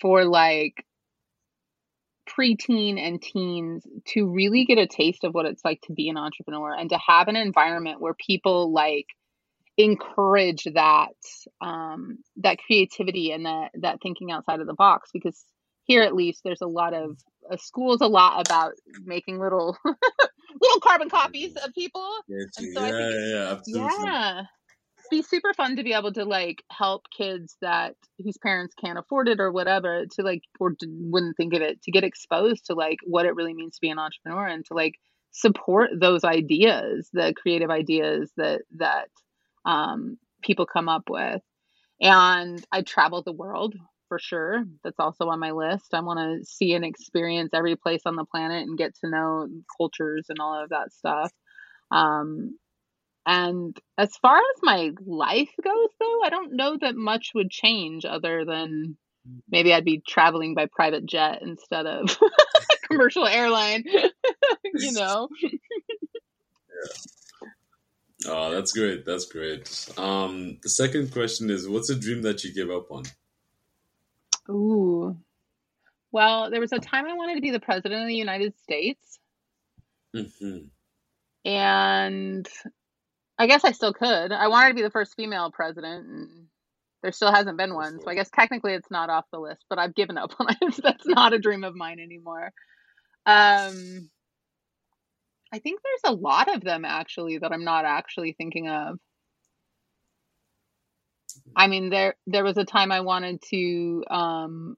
[0.00, 0.84] for like
[2.26, 6.16] preteen and teens to really get a taste of what it's like to be an
[6.16, 9.06] entrepreneur and to have an environment where people like
[9.76, 11.14] encourage that
[11.60, 15.44] um, that creativity and that that thinking outside of the box because
[15.84, 17.18] here at least there's a lot of
[17.50, 18.72] uh, school's a lot about
[19.04, 22.10] making little little carbon copies of people.
[22.28, 24.04] Yeah, so yeah, think, yeah, absolutely.
[24.04, 24.42] Yeah.
[25.10, 29.28] Be super fun to be able to like help kids that whose parents can't afford
[29.28, 32.98] it or whatever to like or wouldn't think of it to get exposed to like
[33.04, 34.94] what it really means to be an entrepreneur and to like
[35.32, 39.08] support those ideas, the creative ideas that that
[39.64, 41.42] um, people come up with.
[42.00, 43.74] And I traveled the world
[44.08, 44.64] for sure.
[44.84, 45.94] That's also on my list.
[45.94, 49.48] I want to see and experience every place on the planet and get to know
[49.76, 51.32] cultures and all of that stuff.
[51.90, 52.58] Um,
[53.26, 58.04] and as far as my life goes, though, I don't know that much would change
[58.04, 58.96] other than
[59.50, 62.16] maybe I'd be traveling by private jet instead of
[62.88, 63.84] commercial airline,
[64.74, 65.28] you know?
[65.42, 65.50] yeah.
[68.28, 69.04] Oh, that's great.
[69.04, 69.88] That's great.
[69.96, 73.04] Um, the second question is what's a dream that you gave up on?
[74.50, 75.16] Ooh.
[76.10, 79.20] Well, there was a time I wanted to be the president of the United States.
[80.14, 80.58] Mm-hmm.
[81.44, 82.48] And
[83.38, 84.32] I guess I still could.
[84.32, 86.46] I wanted to be the first female president, and
[87.02, 88.00] there still hasn't been one.
[88.00, 90.80] So I guess technically it's not off the list, but I've given up on it.
[90.82, 92.52] That's not a dream of mine anymore.
[93.26, 94.08] Um,
[95.52, 98.98] I think there's a lot of them actually that I'm not actually thinking of.
[101.54, 104.76] I mean, there there was a time I wanted to um,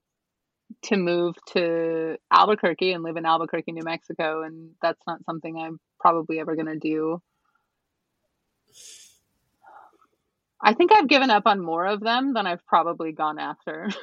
[0.84, 5.78] to move to Albuquerque and live in Albuquerque, New Mexico, and that's not something I'm
[6.00, 7.22] probably ever going to do.
[10.60, 13.88] I think I've given up on more of them than I've probably gone after.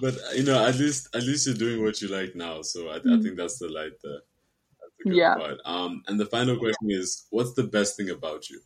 [0.00, 2.96] but you know, at least at least you're doing what you like now, so I,
[2.96, 3.22] I mm.
[3.22, 4.20] think that's the light there.
[5.02, 5.36] The good yeah.
[5.36, 5.58] part.
[5.64, 8.60] Um, and the final question is, what's the best thing about you?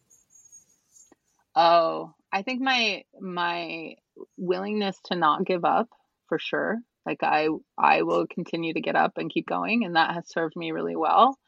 [1.57, 3.97] Oh, I think my my
[4.37, 5.89] willingness to not give up
[6.29, 6.79] for sure.
[7.07, 7.49] Like I
[7.79, 10.97] I will continue to get up and keep going and that has served me really
[10.97, 11.39] well.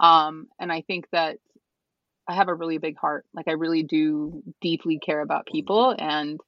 [0.00, 1.38] Um and I think that
[2.28, 3.24] I have a really big heart.
[3.34, 6.40] Like I really do deeply care about people and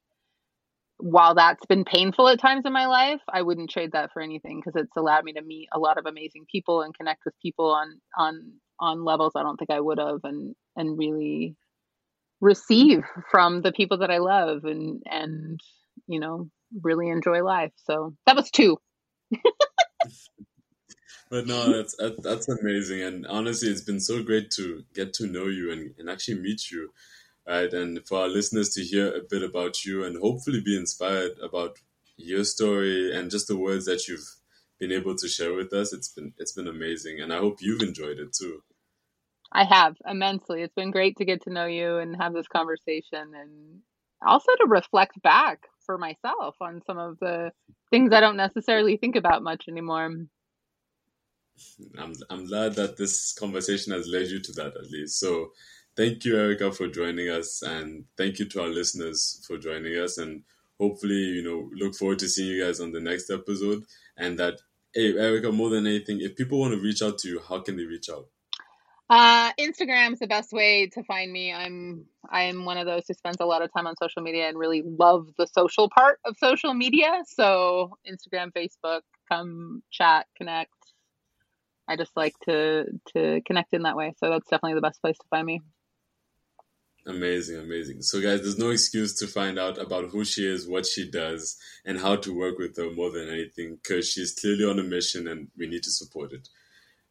[0.98, 4.60] while that's been painful at times in my life, I wouldn't trade that for anything
[4.60, 7.72] because it's allowed me to meet a lot of amazing people and connect with people
[7.72, 11.56] on on on levels I don't think I would have and and really
[12.40, 15.60] receive from the people that I love and and
[16.06, 16.48] you know
[16.82, 17.72] really enjoy life.
[17.84, 18.78] So that was two.
[21.34, 25.46] but no, that's that's amazing, and honestly, it's been so great to get to know
[25.46, 26.92] you and, and actually meet you,
[27.44, 27.72] right?
[27.72, 31.80] And for our listeners to hear a bit about you and hopefully be inspired about
[32.16, 34.36] your story and just the words that you've
[34.78, 35.92] been able to share with us.
[35.92, 38.62] It's been it's been amazing, and I hope you've enjoyed it too.
[39.50, 40.62] I have immensely.
[40.62, 43.80] It's been great to get to know you and have this conversation and
[44.24, 47.50] also to reflect back for myself on some of the
[47.90, 50.26] things I don't necessarily think about much anymore.
[51.98, 55.18] I'm I'm glad that this conversation has led you to that at least.
[55.18, 55.52] So
[55.96, 60.18] thank you, Erica, for joining us and thank you to our listeners for joining us
[60.18, 60.42] and
[60.80, 63.84] hopefully, you know, look forward to seeing you guys on the next episode
[64.16, 64.60] and that
[64.92, 67.76] hey Erica, more than anything, if people want to reach out to you, how can
[67.76, 68.26] they reach out?
[69.10, 71.52] Uh, Instagram is the best way to find me.
[71.52, 74.48] I'm I am one of those who spends a lot of time on social media
[74.48, 77.22] and really love the social part of social media.
[77.26, 80.73] So Instagram, Facebook, come chat, connect.
[81.88, 84.14] I just like to to connect in that way.
[84.18, 85.60] So that's definitely the best place to find me.
[87.06, 88.00] Amazing, amazing.
[88.00, 91.58] So, guys, there's no excuse to find out about who she is, what she does,
[91.84, 95.28] and how to work with her more than anything because she's clearly on a mission
[95.28, 96.48] and we need to support it.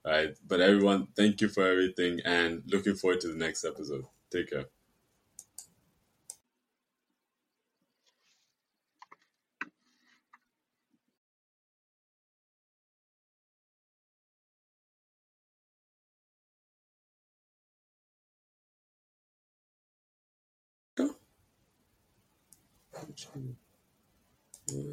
[0.04, 0.36] All right.
[0.48, 4.06] But, everyone, thank you for everything and looking forward to the next episode.
[4.32, 4.66] Take care.
[23.32, 24.84] Go.